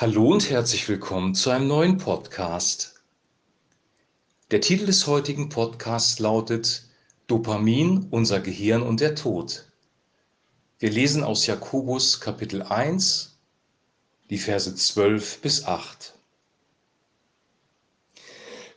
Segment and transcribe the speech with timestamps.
[0.00, 3.02] Hallo und herzlich willkommen zu einem neuen Podcast.
[4.52, 6.84] Der Titel des heutigen Podcasts lautet
[7.26, 9.66] Dopamin, unser Gehirn und der Tod.
[10.78, 13.40] Wir lesen aus Jakobus Kapitel 1,
[14.30, 16.14] die Verse 12 bis 8.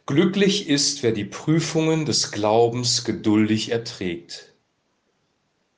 [0.08, 4.54] Glücklich ist, wer die Prüfungen des Glaubens geduldig erträgt.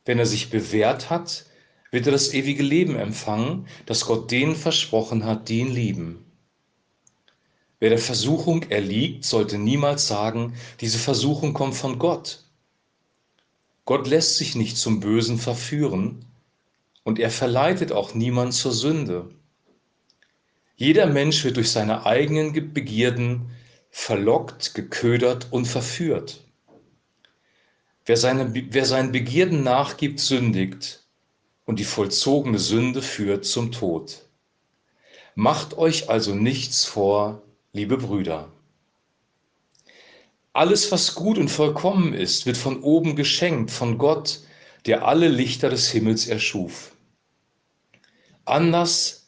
[0.05, 1.47] Wenn er sich bewährt hat,
[1.93, 6.25] wird er das ewige Leben empfangen, das Gott denen versprochen hat, die ihn lieben.
[7.79, 12.45] Wer der Versuchung erliegt, sollte niemals sagen, diese Versuchung kommt von Gott.
[13.85, 16.25] Gott lässt sich nicht zum Bösen verführen
[17.03, 19.29] und er verleitet auch niemand zur Sünde.
[20.75, 23.51] Jeder Mensch wird durch seine eigenen Begierden
[23.91, 26.43] verlockt, geködert und verführt.
[28.03, 31.02] Wer, seine, wer seinen Begierden nachgibt, sündigt
[31.65, 34.25] und die vollzogene Sünde führt zum Tod.
[35.35, 38.51] Macht euch also nichts vor, liebe Brüder.
[40.51, 44.41] Alles, was gut und vollkommen ist, wird von oben geschenkt, von Gott,
[44.85, 46.91] der alle Lichter des Himmels erschuf.
[48.45, 49.23] Anders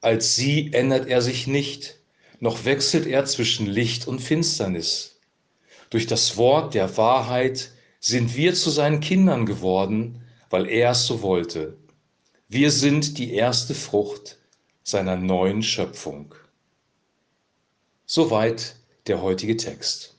[0.00, 1.98] als sie ändert er sich nicht,
[2.38, 5.18] noch wechselt er zwischen Licht und Finsternis.
[5.90, 11.22] Durch das Wort der Wahrheit sind wir zu seinen Kindern geworden, weil er es so
[11.22, 11.76] wollte.
[12.48, 14.38] Wir sind die erste Frucht
[14.84, 16.34] seiner neuen Schöpfung.
[18.06, 18.76] Soweit
[19.08, 20.16] der heutige Text.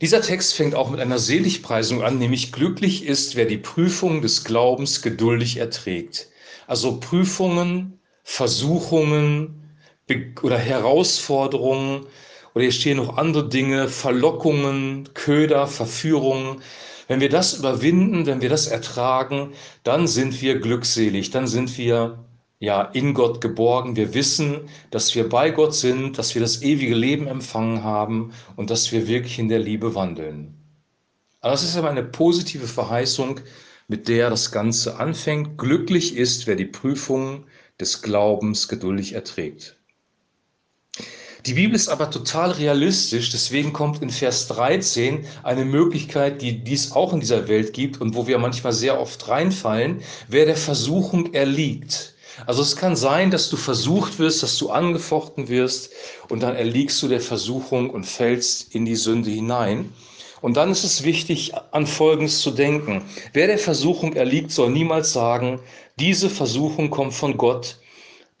[0.00, 4.44] Dieser Text fängt auch mit einer Seligpreisung an, nämlich glücklich ist, wer die Prüfung des
[4.44, 6.28] Glaubens geduldig erträgt.
[6.66, 9.76] Also Prüfungen, Versuchungen
[10.42, 12.06] oder Herausforderungen,
[12.54, 16.60] oder hier stehen noch andere Dinge, Verlockungen, Köder, Verführungen.
[17.08, 22.24] Wenn wir das überwinden, wenn wir das ertragen, dann sind wir glückselig, dann sind wir
[22.60, 23.96] ja in Gott geborgen.
[23.96, 28.70] Wir wissen, dass wir bei Gott sind, dass wir das ewige Leben empfangen haben und
[28.70, 30.54] dass wir wirklich in der Liebe wandeln.
[31.40, 33.40] Aber das ist aber eine positive Verheißung,
[33.88, 35.56] mit der das Ganze anfängt.
[35.58, 37.44] Glücklich ist, wer die Prüfung
[37.80, 39.79] des Glaubens geduldig erträgt.
[41.46, 46.92] Die Bibel ist aber total realistisch, deswegen kommt in Vers 13 eine Möglichkeit, die dies
[46.92, 51.32] auch in dieser Welt gibt und wo wir manchmal sehr oft reinfallen, wer der Versuchung
[51.32, 52.14] erliegt.
[52.46, 55.90] Also es kann sein, dass du versucht wirst, dass du angefochten wirst
[56.28, 59.92] und dann erliegst du der Versuchung und fällst in die Sünde hinein.
[60.42, 63.02] Und dann ist es wichtig, an Folgendes zu denken.
[63.32, 65.60] Wer der Versuchung erliegt, soll niemals sagen,
[65.98, 67.76] diese Versuchung kommt von Gott,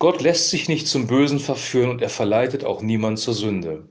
[0.00, 3.86] Gott lässt sich nicht zum Bösen verführen und er verleitet auch niemand zur Sünde.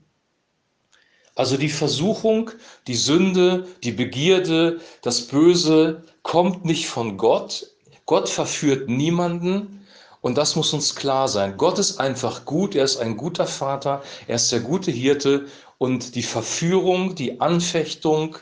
[1.35, 2.49] Also die Versuchung,
[2.87, 7.75] die Sünde, die Begierde, das Böse kommt nicht von Gott.
[8.07, 9.85] Gott verführt niemanden
[10.21, 11.57] und das muss uns klar sein.
[11.57, 15.45] Gott ist einfach gut, er ist ein guter Vater, er ist der gute Hirte
[15.77, 18.35] und die Verführung, die Anfechtung,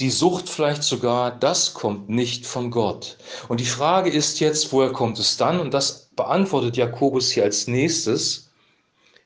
[0.00, 3.18] die Sucht vielleicht sogar, das kommt nicht von Gott.
[3.48, 5.58] Und die Frage ist jetzt, woher kommt es dann?
[5.58, 8.50] Und das beantwortet Jakobus hier als nächstes.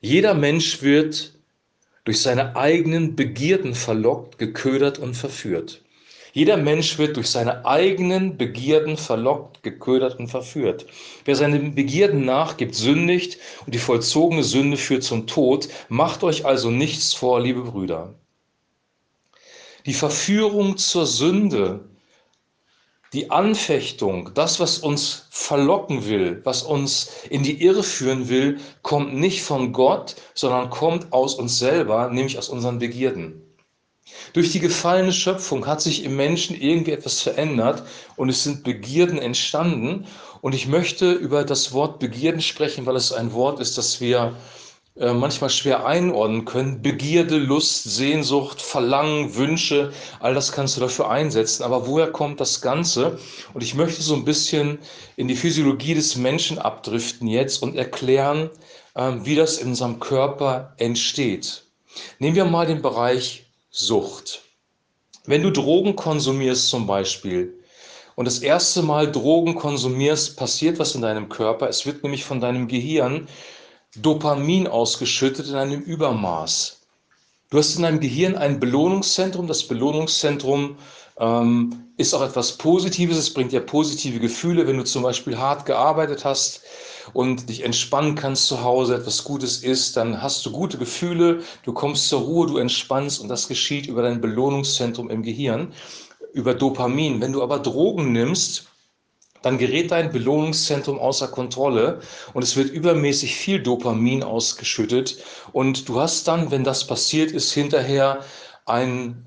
[0.00, 1.34] Jeder Mensch wird
[2.04, 5.82] durch seine eigenen Begierden verlockt, geködert und verführt.
[6.32, 10.86] Jeder Mensch wird durch seine eigenen Begierden verlockt, geködert und verführt.
[11.26, 15.68] Wer seinen Begierden nachgibt, sündigt und die vollzogene Sünde führt zum Tod.
[15.90, 18.14] Macht euch also nichts vor, liebe Brüder.
[19.86, 21.88] Die Verführung zur Sünde,
[23.12, 29.14] die Anfechtung, das, was uns verlocken will, was uns in die Irre führen will, kommt
[29.14, 33.42] nicht von Gott, sondern kommt aus uns selber, nämlich aus unseren Begierden.
[34.32, 37.82] Durch die gefallene Schöpfung hat sich im Menschen irgendwie etwas verändert
[38.16, 40.06] und es sind Begierden entstanden.
[40.40, 44.36] Und ich möchte über das Wort Begierden sprechen, weil es ein Wort ist, das wir
[44.94, 46.82] äh, manchmal schwer einordnen können.
[46.82, 51.62] Begierde, Lust, Sehnsucht, Verlangen, Wünsche, all das kannst du dafür einsetzen.
[51.62, 53.18] Aber woher kommt das Ganze?
[53.54, 54.78] Und ich möchte so ein bisschen
[55.16, 58.50] in die Physiologie des Menschen abdriften jetzt und erklären,
[58.94, 61.64] ähm, wie das in unserem Körper entsteht.
[62.18, 64.42] Nehmen wir mal den Bereich Sucht.
[65.24, 67.54] Wenn du Drogen konsumierst zum Beispiel,
[68.14, 71.68] und das erste Mal Drogen konsumierst, passiert was in deinem Körper.
[71.68, 73.26] Es wird nämlich von deinem Gehirn
[73.96, 76.80] Dopamin ausgeschüttet in einem Übermaß.
[77.50, 79.46] Du hast in deinem Gehirn ein Belohnungszentrum.
[79.46, 80.76] Das Belohnungszentrum
[81.18, 83.18] ähm, ist auch etwas Positives.
[83.18, 86.62] Es bringt dir positive Gefühle, wenn du zum Beispiel hart gearbeitet hast
[87.12, 91.74] und dich entspannen kannst zu Hause, etwas Gutes isst, dann hast du gute Gefühle, du
[91.74, 95.74] kommst zur Ruhe, du entspannst und das geschieht über dein Belohnungszentrum im Gehirn,
[96.32, 97.20] über Dopamin.
[97.20, 98.71] Wenn du aber Drogen nimmst,
[99.42, 102.00] dann gerät dein Belohnungszentrum außer Kontrolle
[102.34, 105.18] und es wird übermäßig viel Dopamin ausgeschüttet
[105.52, 108.20] und du hast dann, wenn das passiert ist, hinterher
[108.66, 109.26] ein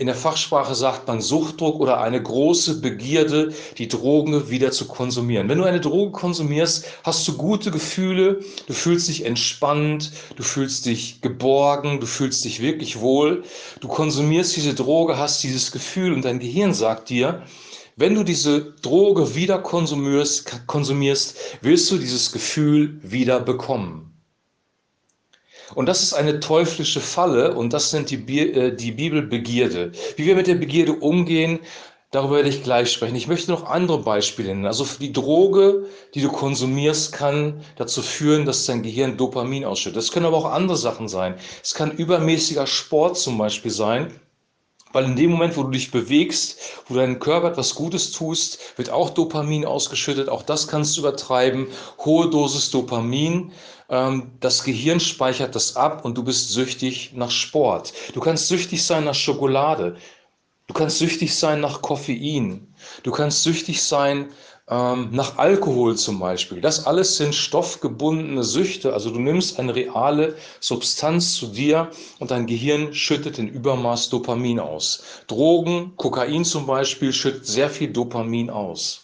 [0.00, 5.50] in der Fachsprache sagt man Suchtdruck oder eine große Begierde, die Drogen wieder zu konsumieren.
[5.50, 10.86] Wenn du eine Droge konsumierst, hast du gute Gefühle, du fühlst dich entspannt, du fühlst
[10.86, 13.44] dich geborgen, du fühlst dich wirklich wohl.
[13.80, 17.42] Du konsumierst diese Droge, hast dieses Gefühl und dein Gehirn sagt dir,
[18.00, 24.10] wenn du diese Droge wieder konsumierst, konsumierst willst du dieses Gefühl wieder bekommen.
[25.74, 29.92] Und das ist eine teuflische Falle und das nennt die, Bi äh, die Bibel Begierde.
[30.16, 31.60] Wie wir mit der Begierde umgehen,
[32.10, 33.16] darüber werde ich gleich sprechen.
[33.16, 34.64] Ich möchte noch andere Beispiele nennen.
[34.64, 39.98] Also die Droge, die du konsumierst, kann dazu führen, dass dein Gehirn Dopamin ausschüttet.
[39.98, 41.34] Das können aber auch andere Sachen sein.
[41.62, 44.10] Es kann übermäßiger Sport zum Beispiel sein.
[44.92, 46.58] Weil in dem Moment, wo du dich bewegst,
[46.88, 50.28] wo deinem Körper etwas Gutes tust, wird auch Dopamin ausgeschüttet.
[50.28, 51.68] Auch das kannst du übertreiben.
[52.04, 53.52] Hohe Dosis Dopamin
[53.90, 57.92] ähm, das Gehirn speichert das ab und du bist süchtig nach Sport.
[58.14, 59.96] Du kannst süchtig sein nach Schokolade.
[60.68, 62.72] Du kannst süchtig sein nach Koffein.
[63.02, 64.30] Du kannst süchtig sein
[64.70, 66.60] nach Alkohol zum Beispiel.
[66.60, 68.92] Das alles sind stoffgebundene Süchte.
[68.92, 71.90] Also du nimmst eine reale Substanz zu dir
[72.20, 75.02] und dein Gehirn schüttet in Übermaß Dopamin aus.
[75.26, 78.99] Drogen, Kokain zum Beispiel, schüttet sehr viel Dopamin aus.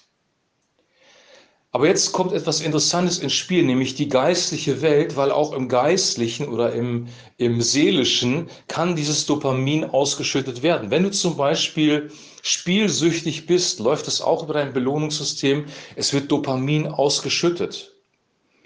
[1.76, 6.49] Aber jetzt kommt etwas Interessantes ins Spiel, nämlich die geistliche Welt, weil auch im Geistlichen
[6.49, 10.90] oder im, im Seelischen kann dieses Dopamin ausgeschüttet werden.
[10.90, 15.67] Wenn du zum Beispiel spielsüchtig bist, läuft es auch über dein Belohnungssystem.
[15.96, 17.93] Es wird Dopamin ausgeschüttet.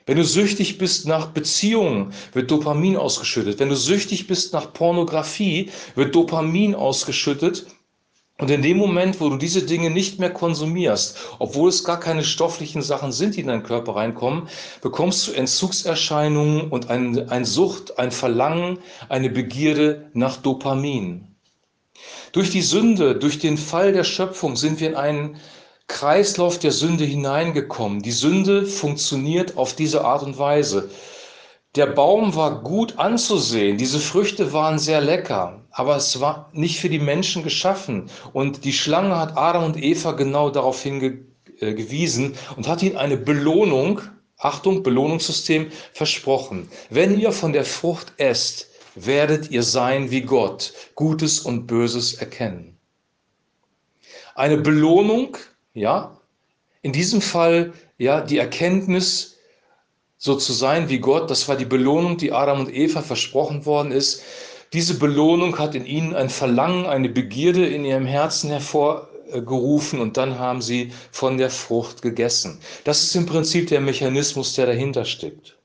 [0.06, 3.59] Wenn du süchtig bist nach Beziehungen, wird Dopamin ausgeschüttet.
[3.59, 7.67] Wenn du süchtig bist nach Pornografie, wird Dopamin ausgeschüttet.
[8.41, 12.25] Und in dem Moment, wo du diese Dinge nicht mehr konsumierst, obwohl es gar keine
[12.25, 14.49] stofflichen Sachen sind, die in deinen Körper reinkommen,
[14.81, 18.79] bekommst du Entzugserscheinungen und ein, ein Sucht, ein Verlangen,
[19.11, 21.37] eine Begierde nach Dopamin.
[22.33, 25.37] Durch die Sünde, durch den Fall der Schöpfung sind wir in einen
[25.87, 28.01] Kreislauf der Sünde hineingekommen.
[28.01, 30.89] Die Sünde funktioniert auf diese Art und Weise.
[31.76, 36.88] Der Baum war gut anzusehen, diese Früchte waren sehr lecker, aber es war nicht für
[36.88, 38.11] die Menschen geschaffen.
[38.32, 43.17] Und die Schlange hat Adam und Eva genau darauf hingewiesen äh, und hat ihnen eine
[43.17, 44.00] Belohnung,
[44.37, 46.69] Achtung, Belohnungssystem, versprochen.
[46.88, 52.78] Wenn ihr von der Frucht esst, werdet ihr sein wie Gott, Gutes und Böses erkennen.
[54.34, 55.37] Eine Belohnung,
[55.72, 56.19] ja,
[56.82, 59.37] in diesem Fall ja die Erkenntnis
[60.22, 63.90] so zu sein wie Gott, das war die Belohnung, die Adam und Eva versprochen worden
[63.90, 64.22] ist.
[64.75, 70.38] Diese Belohnung hat in ihnen ein Verlangen, eine Begierde in ihrem Herzen hervorgerufen und dann
[70.38, 72.61] haben sie von der Frucht gegessen.
[72.84, 75.56] Das ist im Prinzip der Mechanismus, der dahinter steckt.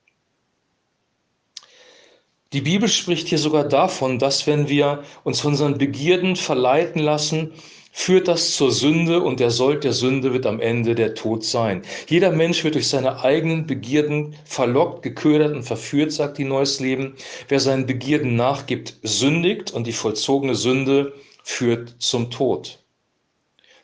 [2.54, 7.52] Die Bibel spricht hier sogar davon, dass wenn wir uns von unseren Begierden verleiten lassen,
[7.98, 11.82] führt das zur Sünde und der Sold der Sünde wird am Ende der Tod sein.
[12.10, 17.16] Jeder Mensch wird durch seine eigenen Begierden verlockt, geködert und verführt, sagt die Neues Leben.
[17.48, 22.80] Wer seinen Begierden nachgibt, sündigt und die vollzogene Sünde führt zum Tod.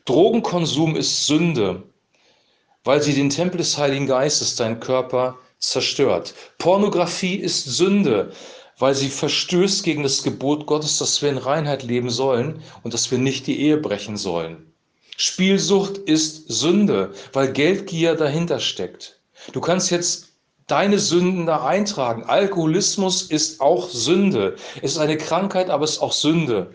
[0.04, 1.82] Drogenkonsum ist Sünde,
[2.84, 6.34] weil sie den Tempel des Heiligen Geistes, deinen Körper, zerstört.
[6.58, 8.32] Pornografie ist Sünde,
[8.82, 13.12] weil sie verstößt gegen das Gebot Gottes, dass wir in Reinheit leben sollen und dass
[13.12, 14.72] wir nicht die Ehe brechen sollen.
[15.16, 19.20] Spielsucht ist Sünde, weil Geldgier dahinter steckt.
[19.52, 20.32] Du kannst jetzt
[20.66, 22.24] deine Sünden da eintragen.
[22.24, 24.56] Alkoholismus ist auch Sünde.
[24.82, 26.74] Es ist eine Krankheit, aber es ist auch Sünde.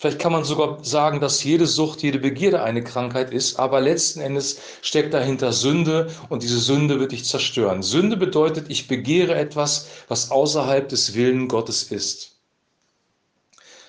[0.00, 4.20] Vielleicht kann man sogar sagen, dass jede Sucht, jede Begierde eine Krankheit ist, aber letzten
[4.20, 7.82] Endes steckt dahinter Sünde und diese Sünde wird dich zerstören.
[7.82, 12.38] Sünde bedeutet, ich begehre etwas, was außerhalb des Willen Gottes ist.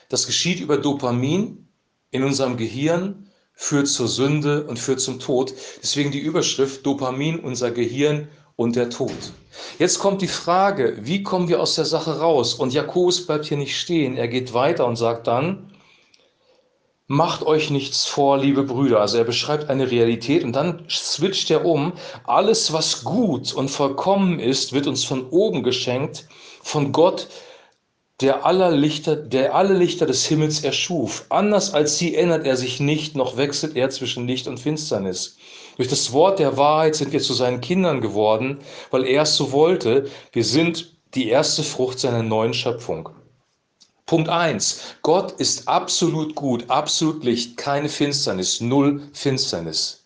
[0.10, 1.70] Das geschieht über Dopamin
[2.10, 5.53] in unserem Gehirn, führt zur Sünde und führt zum Tod.
[5.82, 8.27] Deswegen die Überschrift Dopamin, unser Gehirn
[8.58, 9.15] und der Tod.
[9.80, 12.53] Jetzt kommt die Frage, wie kommen wir aus der Sache raus?
[12.53, 14.18] Und Jakobus bleibt hier nicht stehen.
[14.18, 15.71] Er geht weiter und sagt dann,
[17.13, 19.01] Macht euch nichts vor, liebe Brüder.
[19.01, 21.91] Also er beschreibt eine Realität und dann switcht er um.
[22.24, 26.30] Alles, was gut und vollkommen ist, wird uns von oben geschenkt,
[26.63, 27.27] von Gott,
[28.22, 31.25] der, aller Lichter, der alle Lichter des Himmels erschuf.
[31.27, 35.36] Anders als sie ändert er sich nicht, noch wechselt er zwischen Licht und Finsternis.
[35.75, 39.51] Durch das Wort der Wahrheit sind wir zu seinen Kindern geworden, weil er es so
[39.51, 40.10] wollte.
[40.32, 43.10] Wir sind die erste Frucht seiner neuen Schöpfung.
[44.12, 44.98] Punkt 1.
[45.03, 50.03] Gott ist absolut gut, absolut Licht, keine Finsternis, null Finsternis.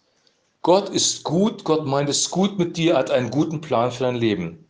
[0.61, 4.17] Gott ist gut, Gott meint es gut mit dir, hat einen guten Plan für dein
[4.17, 4.63] Leben.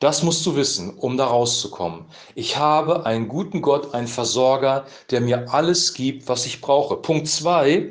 [0.00, 2.04] Das musst du wissen, um da rauszukommen.
[2.34, 6.96] Ich habe einen guten Gott, einen Versorger, der mir alles gibt, was ich brauche.
[6.96, 7.90] Punkt zwei: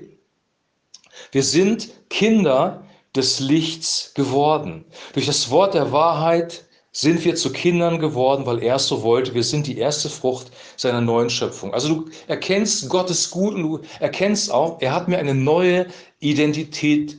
[1.32, 2.86] Wir sind Kinder
[3.16, 4.86] des Lichts geworden.
[5.14, 6.65] Durch das Wort der Wahrheit
[6.98, 9.34] sind wir zu Kindern geworden, weil er es so wollte.
[9.34, 10.48] Wir sind die erste Frucht
[10.78, 11.74] seiner neuen Schöpfung.
[11.74, 15.88] Also du erkennst Gott ist gut und du erkennst auch, er hat mir eine neue
[16.22, 17.18] Identität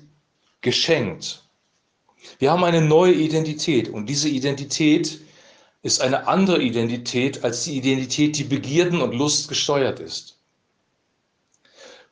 [0.62, 1.42] geschenkt.
[2.38, 5.20] Wir haben eine neue Identität und diese Identität
[5.82, 10.35] ist eine andere Identität als die Identität, die Begierden und Lust gesteuert ist.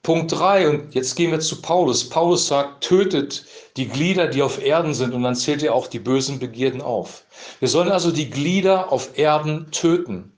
[0.05, 2.07] Punkt 3, und jetzt gehen wir zu Paulus.
[2.11, 3.47] Paulus sagt, tötet
[3.79, 7.25] die Glieder, die auf Erden sind, und dann zählt er auch die bösen Begierden auf.
[7.59, 10.31] Wir sollen also die Glieder auf Erden töten,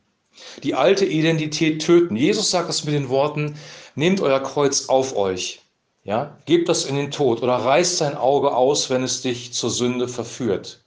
[0.63, 2.15] die alte Identität töten.
[2.15, 3.59] Jesus sagt das mit den Worten,
[3.97, 5.63] nehmt euer Kreuz auf euch,
[6.05, 9.71] ja, gebt das in den Tod oder reißt sein Auge aus, wenn es dich zur
[9.71, 10.86] Sünde verführt.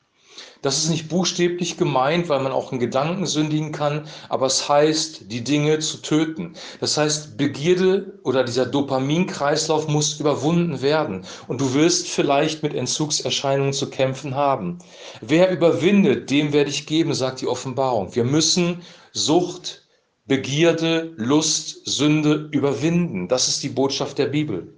[0.61, 5.31] Das ist nicht buchstäblich gemeint, weil man auch in Gedanken sündigen kann, aber es heißt,
[5.31, 6.53] die Dinge zu töten.
[6.81, 13.71] Das heißt, Begierde oder dieser Dopaminkreislauf muss überwunden werden und du wirst vielleicht mit Entzugserscheinungen
[13.71, 14.79] zu kämpfen haben.
[15.21, 18.13] Wer überwindet, dem werde ich geben, sagt die Offenbarung.
[18.13, 18.81] Wir müssen
[19.13, 19.87] Sucht,
[20.25, 23.29] Begierde, Lust, Sünde überwinden.
[23.29, 24.73] Das ist die Botschaft der Bibel.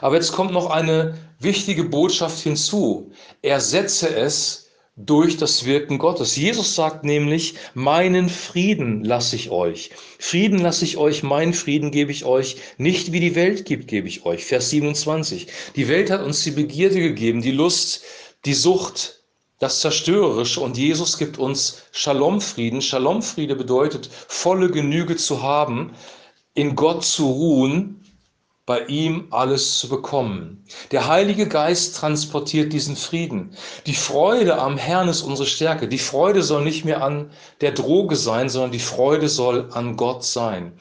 [0.00, 3.12] Aber jetzt kommt noch eine wichtige Botschaft hinzu.
[3.42, 4.66] Ersetze es
[4.96, 6.36] durch das Wirken Gottes.
[6.36, 9.90] Jesus sagt nämlich, meinen Frieden lasse ich euch.
[10.18, 12.56] Frieden lasse ich euch, meinen Frieden gebe ich euch.
[12.78, 14.46] Nicht wie die Welt gibt, gebe ich euch.
[14.46, 15.48] Vers 27.
[15.76, 18.02] Die Welt hat uns die Begierde gegeben, die Lust,
[18.46, 19.20] die Sucht,
[19.58, 22.82] das Zerstörerische und Jesus gibt uns Shalom-Frieden.
[22.82, 25.92] Shalom-Friede bedeutet, volle Genüge zu haben,
[26.54, 28.05] in Gott zu ruhen
[28.66, 30.64] bei ihm alles zu bekommen.
[30.90, 33.56] Der Heilige Geist transportiert diesen Frieden.
[33.86, 35.86] Die Freude am Herrn ist unsere Stärke.
[35.86, 37.30] Die Freude soll nicht mehr an
[37.60, 40.72] der Droge sein, sondern die Freude soll an Gott sein.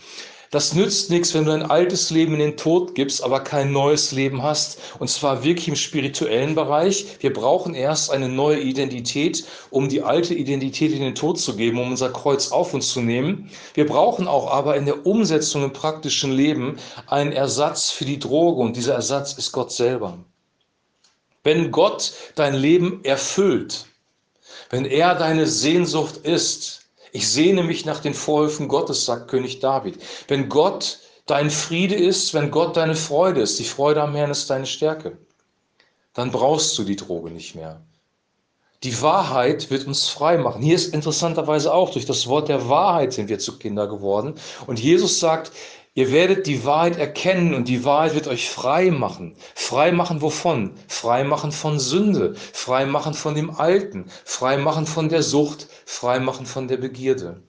[0.55, 4.13] Das nützt nichts, wenn du ein altes Leben in den Tod gibst, aber kein neues
[4.13, 4.79] Leben hast.
[4.99, 7.17] Und zwar wirklich im spirituellen Bereich.
[7.19, 11.77] Wir brauchen erst eine neue Identität, um die alte Identität in den Tod zu geben,
[11.77, 13.51] um unser Kreuz auf uns zu nehmen.
[13.73, 18.61] Wir brauchen auch aber in der Umsetzung im praktischen Leben einen Ersatz für die Droge.
[18.61, 20.19] Und dieser Ersatz ist Gott selber.
[21.43, 23.87] Wenn Gott dein Leben erfüllt,
[24.69, 26.84] wenn er deine Sehnsucht ist,
[27.15, 29.99] ich sehne mich nach den Vorhöfen Gottes, sagt König David.
[30.27, 34.49] Wenn Gott dein Friede ist, wenn Gott deine Freude ist, die Freude am Herrn ist
[34.49, 35.17] deine Stärke,
[36.13, 37.81] dann brauchst du die Droge nicht mehr.
[38.83, 40.61] Die Wahrheit wird uns frei machen.
[40.61, 44.35] Hier ist interessanterweise auch, durch das Wort der Wahrheit sind wir zu Kinder geworden.
[44.67, 45.53] Und Jesus sagt,
[45.97, 49.37] Ihr werdet die Wahrheit erkennen und die Wahrheit wird euch frei machen.
[49.55, 50.73] Frei machen wovon?
[50.89, 56.19] Frei machen von Sünde, frei machen von dem Alten, frei machen von der Sucht, frei
[56.19, 57.41] machen von der Begierde.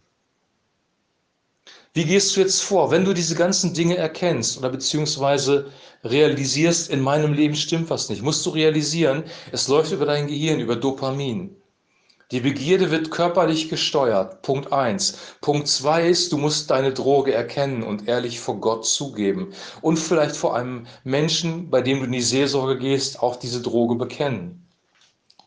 [1.92, 5.72] Wie gehst du jetzt vor, wenn du diese ganzen Dinge erkennst oder beziehungsweise
[6.04, 8.22] realisierst, in meinem Leben stimmt was nicht?
[8.22, 11.56] Musst du realisieren, es läuft über dein Gehirn, über Dopamin.
[12.32, 14.42] Die Begierde wird körperlich gesteuert.
[14.42, 15.16] Punkt 1.
[15.40, 19.52] Punkt 2 ist, du musst deine Droge erkennen und ehrlich vor Gott zugeben.
[19.80, 23.94] Und vielleicht vor einem Menschen, bei dem du in die Seelsorge gehst, auch diese Droge
[23.94, 24.66] bekennen.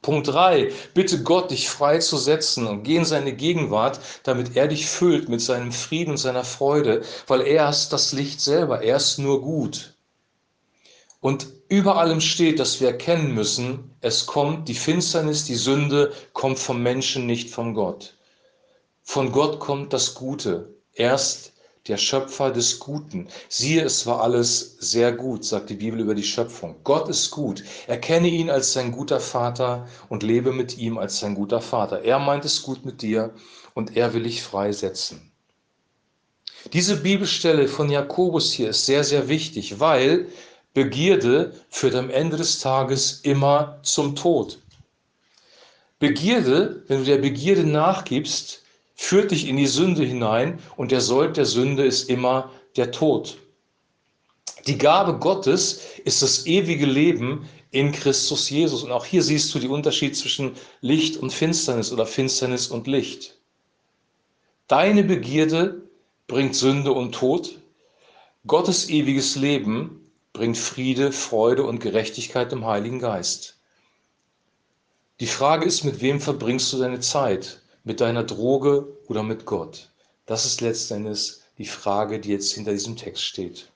[0.02, 0.72] Punkt 3.
[0.94, 5.28] Bitte Gott, dich frei zu setzen und geh in seine Gegenwart, damit er dich füllt
[5.28, 8.82] mit seinem Frieden und seiner Freude, weil er ist das Licht selber.
[8.82, 9.96] Er ist nur gut.
[11.22, 16.60] Und über allem steht, dass wir erkennen müssen, es kommt, die Finsternis, die Sünde kommt
[16.60, 18.18] vom Menschen, nicht von Gott.
[19.04, 20.74] Von Gott kommt das Gute.
[20.94, 21.54] Erst
[21.88, 23.28] der Schöpfer des Guten.
[23.50, 26.76] Siehe, es war alles sehr gut, sagt die Bibel über die Schöpfung.
[26.84, 27.64] Gott ist gut.
[27.88, 32.04] Erkenne ihn als sein guter Vater und lebe mit ihm als sein guter Vater.
[32.04, 33.34] Er meint es gut mit dir
[33.74, 35.32] und er will dich freisetzen.
[36.74, 40.28] Diese Bibelstelle von Jakobus hier ist sehr, sehr wichtig, weil
[40.74, 44.60] Begierde führt am Ende des Tages immer zum Tod.
[46.00, 48.64] Begierde, wenn du der Begierde nachgibst,
[48.96, 53.38] führt dich in die Sünde hinein und der Sold der Sünde ist immer der Tod.
[54.68, 58.84] Die Gabe Gottes ist das ewige Leben in Christus Jesus.
[58.84, 63.38] Und auch hier siehst du den Unterschied zwischen Licht und Finsternis oder Finsternis und Licht.
[64.68, 65.82] Deine Begierde
[66.28, 67.60] bringt Sünde und Tod.
[68.46, 69.99] Gottes ewiges Leben
[70.34, 73.58] bringt Friede, Freude und Gerechtigkeit im Heiligen Geist.
[75.20, 77.62] Die Frage ist, mit wem verbringst du deine Zeit?
[77.84, 79.90] Mit deiner Droge oder mit Gott?
[80.26, 83.70] Das ist letztendlich die Frage, die jetzt hinter diesem Text steht.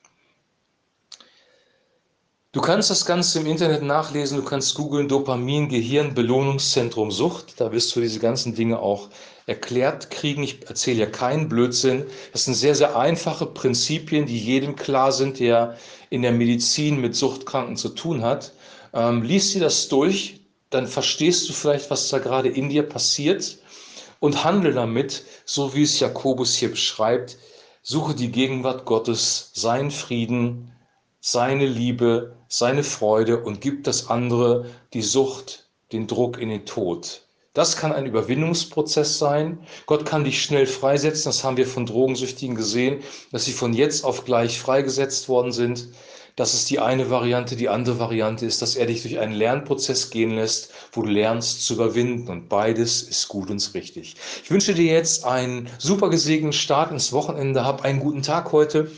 [2.52, 7.60] Du kannst das Ganze im Internet nachlesen, du kannst googeln Dopamin, Gehirn, Belohnungszentrum, Sucht.
[7.60, 9.10] Da wirst du diese ganzen Dinge auch
[9.46, 10.42] erklärt kriegen.
[10.42, 12.06] Ich erzähle ja keinen Blödsinn.
[12.32, 15.76] Das sind sehr, sehr einfache Prinzipien, die jedem klar sind, der
[16.10, 18.52] in der Medizin mit Suchtkranken zu tun hat.
[18.92, 23.58] Ähm, lies dir das durch, dann verstehst du vielleicht, was da gerade in dir passiert
[24.20, 27.36] und handle damit, so wie es Jakobus hier beschreibt.
[27.82, 30.72] Suche die Gegenwart Gottes, sein Frieden,
[31.20, 37.23] seine Liebe, seine Freude und gibt das andere, die Sucht, den Druck in den Tod.
[37.54, 39.58] Das kann ein Überwindungsprozess sein.
[39.86, 41.26] Gott kann dich schnell freisetzen.
[41.26, 45.88] Das haben wir von Drogensüchtigen gesehen, dass sie von jetzt auf gleich freigesetzt worden sind.
[46.34, 47.54] Das ist die eine Variante.
[47.54, 51.64] Die andere Variante ist, dass er dich durch einen Lernprozess gehen lässt, wo du lernst
[51.64, 52.28] zu überwinden.
[52.28, 54.16] Und beides ist gut und richtig.
[54.42, 57.64] Ich wünsche dir jetzt einen super gesegneten Start ins Wochenende.
[57.64, 58.90] Hab einen guten Tag heute.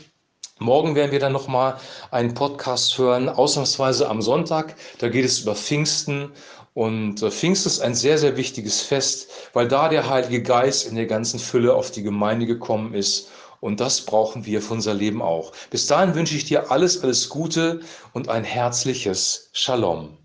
[0.59, 1.77] Morgen werden wir dann nochmal
[2.09, 4.75] einen Podcast hören, ausnahmsweise am Sonntag.
[4.97, 6.31] Da geht es über Pfingsten.
[6.73, 10.95] Und äh, Pfingsten ist ein sehr, sehr wichtiges Fest, weil da der Heilige Geist in
[10.95, 13.29] der ganzen Fülle auf die Gemeinde gekommen ist.
[13.59, 15.51] Und das brauchen wir für unser Leben auch.
[15.69, 17.81] Bis dahin wünsche ich dir alles, alles Gute
[18.13, 20.17] und ein herzliches Shalom.